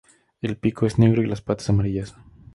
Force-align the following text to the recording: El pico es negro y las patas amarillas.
El 0.41 0.57
pico 0.57 0.87
es 0.87 0.97
negro 0.97 1.21
y 1.21 1.27
las 1.27 1.43
patas 1.43 1.69
amarillas. 1.69 2.15